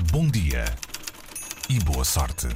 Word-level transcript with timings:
Bom 0.00 0.28
dia 0.28 0.64
e 1.68 1.80
boa 1.80 2.04
sorte. 2.04 2.46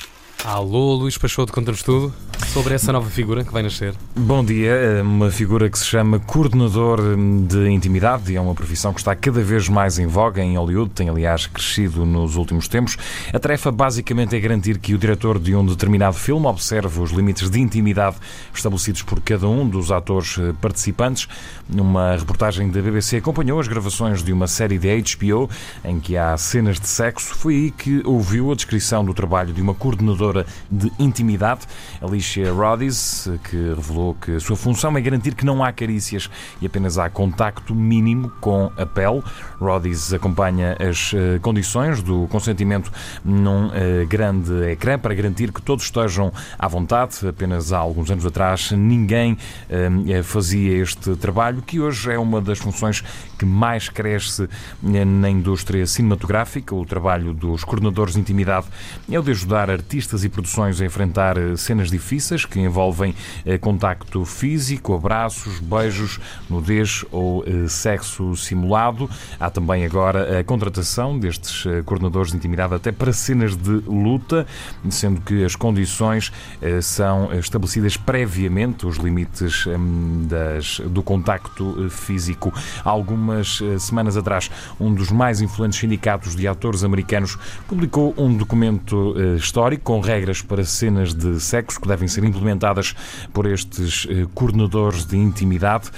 Alô, 0.45 0.95
Luís 0.95 1.19
Peixoto, 1.19 1.53
conta-nos 1.53 1.83
tudo 1.83 2.15
sobre 2.53 2.75
essa 2.75 2.93
nova 2.93 3.09
figura 3.09 3.43
que 3.43 3.51
vai 3.51 3.63
nascer. 3.63 3.95
Bom 4.15 4.45
dia, 4.45 5.01
uma 5.03 5.31
figura 5.31 5.71
que 5.71 5.79
se 5.79 5.87
chama 5.87 6.21
coordenador 6.21 7.01
de 7.49 7.71
intimidade 7.71 8.31
e 8.31 8.37
é 8.37 8.41
uma 8.41 8.55
profissão 8.55 8.93
que 8.93 9.01
está 9.01 9.17
cada 9.17 9.41
vez 9.41 9.71
mais 9.71 9.99
em 9.99 10.07
voga 10.07 10.43
em 10.43 10.59
Hollywood, 10.59 10.91
tem 10.91 11.09
aliás 11.09 11.47
crescido 11.47 12.05
nos 12.05 12.37
últimos 12.37 12.69
tempos. 12.69 12.99
A 13.33 13.39
tarefa 13.39 13.73
basicamente 13.73 14.37
é 14.37 14.41
garantir 14.41 14.77
que 14.79 14.93
o 14.93 14.99
diretor 14.99 15.39
de 15.39 15.57
um 15.57 15.65
determinado 15.65 16.15
filme 16.15 16.45
observe 16.47 17.01
os 17.01 17.11
limites 17.11 17.49
de 17.49 17.59
intimidade 17.59 18.17
estabelecidos 18.53 19.01
por 19.01 19.19
cada 19.23 19.49
um 19.49 19.67
dos 19.67 19.91
atores 19.91 20.39
participantes. 20.61 21.27
Uma 21.73 22.17
reportagem 22.17 22.71
da 22.71 22.83
BBC 22.83 23.17
acompanhou 23.17 23.61
as 23.61 23.67
gravações 23.67 24.23
de 24.23 24.31
uma 24.31 24.47
série 24.47 24.79
de 24.79 25.03
HBO 25.17 25.49
em 25.83 25.99
que 25.99 26.19
há 26.19 26.37
cenas 26.37 26.79
de 26.79 26.87
sexo. 26.87 27.35
Foi 27.35 27.55
aí 27.55 27.71
que 27.71 28.03
ouviu 28.05 28.53
a 28.53 28.55
descrição 28.55 29.03
do 29.03 29.15
trabalho 29.15 29.55
de 29.55 29.63
uma 29.63 29.73
coordenadora 29.73 30.45
de 30.71 30.93
intimidade, 30.99 31.63
Alicia 32.03 32.42
Rodis, 32.51 33.29
que 33.45 33.57
revelou 33.57 34.15
que 34.15 34.37
a 34.37 34.41
sua 34.41 34.57
função 34.57 34.97
é 34.97 35.01
garantir 35.01 35.35
que 35.35 35.45
não 35.45 35.63
há 35.63 35.73
carícias 35.73 36.31
e 36.61 36.67
apenas 36.67 36.99
há 36.99 37.09
contacto 37.11 37.75
mínimo 37.75 38.31
com 38.41 38.71
a 38.77 38.87
pele. 38.87 39.23
Rodis 39.61 40.13
acompanha 40.13 40.77
as 40.81 41.13
uh, 41.13 41.41
condições 41.41 42.03
do 42.03 42.27
consentimento 42.29 42.91
num 43.25 43.67
uh, 43.67 43.73
grande 44.09 44.53
ecrã 44.71 44.99
para 44.99 45.15
garantir 45.15 45.53
que 45.53 45.61
todos 45.61 45.85
estejam 45.85 46.33
à 46.59 46.69
vontade. 46.69 47.27
Apenas 47.29 47.73
há 47.73 47.79
alguns 47.79 48.11
anos 48.11 48.25
atrás 48.25 48.71
ninguém 48.73 49.33
uh, 49.35 50.23
fazia 50.23 50.83
este 50.83 51.15
trabalho, 51.17 51.63
que 51.63 51.81
hoje 51.81 52.13
é 52.13 52.19
uma 52.19 52.41
das 52.41 52.59
funções 52.59 53.03
que 53.39 53.45
mais 53.45 53.89
cresce 53.89 54.49
na 54.83 55.29
indústria 55.29 55.87
cinematográfica. 55.87 56.75
O 56.75 56.87
trabalho 56.87 57.35
dos 57.35 57.65
coordenadores 57.65 58.15
de 58.15 58.21
intimidade 58.21 58.67
é 59.11 59.19
o 59.19 59.23
de 59.23 59.31
ajudar 59.33 59.69
artistas 59.71 60.25
e 60.25 60.29
produções 60.29 60.81
a 60.81 60.85
enfrentar 60.85 61.37
eh, 61.37 61.57
cenas 61.57 61.91
difíceis 61.91 62.32
que 62.33 62.59
envolvem 62.59 63.15
eh, 63.45 63.59
contacto 63.59 64.25
físico, 64.25 64.95
abraços, 64.95 65.61
beijos, 65.61 66.19
nudez 66.49 67.05
ou 67.13 67.45
eh, 67.47 67.69
sexo 67.69 68.35
simulado. 68.37 69.09
Há 69.39 69.51
também 69.51 69.85
agora 69.85 70.41
a 70.41 70.45
contratação 70.45 71.19
destes 71.19 71.65
coordenadores 71.85 72.31
de 72.31 72.39
intimidade 72.39 72.75
até 72.75 72.91
para 72.91 73.13
cenas 73.13 73.55
de 73.55 73.71
luta, 73.87 74.47
sendo 74.91 75.21
que 75.21 75.45
as 75.45 75.55
condições 75.55 76.33
são 76.81 77.33
estabelecidas 77.35 77.97
previamente, 77.97 78.87
os 78.87 78.97
limites 78.97 79.67
hum, 79.67 80.27
das, 80.29 80.81
do 80.81 81.03
contacto 81.03 81.89
físico. 81.91 82.53
Há 82.85 82.91
algumas 82.91 83.61
semanas 83.79 84.17
atrás, 84.17 84.51
um 84.81 84.93
dos 84.95 85.11
mais 85.11 85.41
influentes 85.41 85.79
sindicatos 85.79 86.35
de 86.35 86.49
atores 86.49 86.85
americanos 86.85 87.37
publicou 87.69 88.15
um 88.17 88.35
documento 88.37 89.15
histórico 89.37 89.83
com 89.85 90.01
regras 90.01 90.41
para 90.41 90.65
cenas 90.65 91.13
de 91.13 91.41
sexo 91.41 91.81
que 91.81 91.89
devem 91.89 92.09
ser 92.09 92.22
implementadas 92.25 92.95
por 93.33 93.47
estes 93.47 94.07
eh, 94.09 94.27
coordenadores 94.35 95.05
de 95.05 95.17
intimidade. 95.17 95.91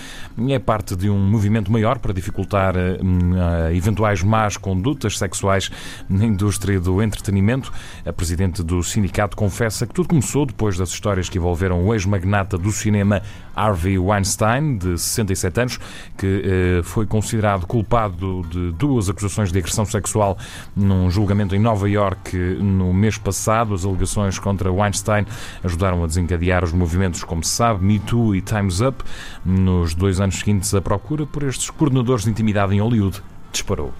É 0.48 0.58
parte 0.58 0.96
de 0.96 1.08
um 1.08 1.18
movimento 1.18 1.70
maior 1.70 1.98
para 1.98 2.12
dificultar 2.12 2.74
eh, 2.76 3.74
eventuais 3.74 4.22
más 4.22 4.56
condutas 4.56 5.18
sexuais 5.18 5.70
na 6.08 6.24
indústria 6.24 6.80
do 6.80 7.02
entretenimento. 7.02 7.72
A 8.04 8.12
presidente 8.12 8.62
do 8.62 8.82
sindicato 8.82 9.36
confessa 9.36 9.86
que 9.86 9.94
tudo 9.94 10.08
começou 10.08 10.46
depois 10.46 10.76
das 10.76 10.90
histórias 10.90 11.28
que 11.28 11.38
envolveram 11.38 11.84
o 11.84 11.94
ex-magnata 11.94 12.58
do 12.58 12.70
cinema 12.72 13.22
Harvey 13.54 13.98
Weinstein, 13.98 14.76
de 14.78 14.98
67 14.98 15.60
anos, 15.60 15.80
que 16.18 16.42
eh, 16.44 16.82
foi 16.82 17.06
considerado 17.06 17.66
culpado 17.66 18.42
de 18.50 18.72
duas 18.72 19.08
acusações 19.08 19.52
de 19.52 19.58
agressão 19.58 19.84
sexual 19.84 20.36
num 20.74 21.10
julgamento 21.10 21.54
em 21.54 21.58
Nova 21.58 21.88
York 21.88 22.36
no 22.36 22.92
mês 22.92 23.16
passado. 23.16 23.74
As 23.74 23.84
alegações 23.84 24.38
contra 24.38 24.72
Weinstein 24.72 25.26
ajudaram 25.62 26.02
a 26.02 26.06
desencadear 26.14 26.64
os 26.64 26.72
movimentos, 26.72 27.24
como 27.24 27.42
se 27.42 27.50
sabe, 27.50 27.84
Me 27.84 27.98
Too 27.98 28.36
e 28.36 28.40
Time's 28.40 28.80
Up. 28.80 29.02
Nos 29.44 29.94
dois 29.94 30.20
anos 30.20 30.36
seguintes, 30.38 30.72
a 30.74 30.80
procura 30.80 31.26
por 31.26 31.42
estes 31.42 31.70
coordenadores 31.70 32.24
de 32.24 32.30
intimidade 32.30 32.74
em 32.74 32.80
Hollywood 32.80 33.22
disparou. 33.52 33.92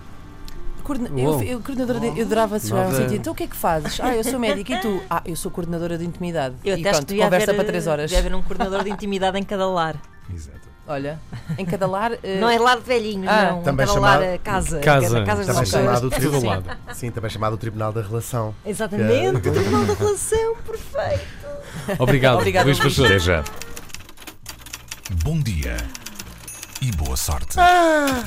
Eu, 1.17 1.43
eu, 1.43 1.61
coordenadora 1.61 1.99
de, 1.99 2.19
eu 2.19 2.27
adorava 2.27 2.59
chegar 2.59 2.85
ao 2.85 2.93
sítio. 2.93 3.17
Então 3.17 3.33
o 3.33 3.37
que 3.37 3.45
é 3.45 3.47
que 3.47 3.57
fazes? 3.57 3.99
Ah, 4.01 4.15
eu 4.15 4.23
sou 4.23 4.39
médica 4.39 4.75
e 4.75 4.81
tu? 4.81 5.03
Ah, 5.09 5.23
eu 5.25 5.35
sou 5.35 5.51
coordenadora 5.51 5.97
de 5.97 6.05
intimidade. 6.05 6.57
Eu 6.63 6.77
e 6.77 6.83
pronto, 6.83 7.07
conversa 7.07 7.51
haver, 7.51 7.55
para 7.55 7.65
três 7.65 7.87
horas. 7.87 8.11
Deve 8.11 8.27
haver 8.27 8.37
um 8.37 8.43
coordenador 8.43 8.85
de 8.85 8.91
intimidade 8.91 9.39
em 9.39 9.43
cada 9.43 9.67
lar. 9.67 9.97
Exato. 10.33 10.65
Olha, 10.87 11.19
em 11.57 11.65
cada 11.65 11.87
lar. 11.87 12.13
Uh... 12.13 12.19
Não 12.39 12.51
é 12.51 12.59
lar 12.59 12.77
de 12.77 12.83
velhinhos, 12.83 13.27
ah, 13.27 13.53
não. 13.53 13.63
Também 13.63 13.87
cada 13.87 13.95
chamado... 13.95 14.21
lar 14.21 14.23
é 14.23 14.39
casa. 14.39 14.79
Casa. 14.81 15.25
Casas 15.25 15.47
também 15.47 15.67
chamado 15.67 16.11
tribunal. 16.11 16.63
Sim, 16.93 17.11
também 17.11 17.31
chamado 17.31 17.55
o 17.55 17.57
Tribunal 17.57 17.93
da 17.93 18.03
Relação. 18.03 18.55
Exatamente, 18.67 19.41
que... 19.41 19.49
o 19.49 19.53
Tribunal 19.53 19.87
da 19.87 19.95
Relação, 19.95 20.57
perfeito. 20.67 21.44
Obrigado, 21.99 22.37
Obrigado 22.39 22.67
Luís 22.67 22.79
Pastor. 22.79 23.19
já. 23.19 23.45
Bom 25.23 25.41
dia 25.41 25.77
e 26.81 26.91
boa 26.93 27.17
sorte. 27.17 27.59
Ah! 27.59 28.25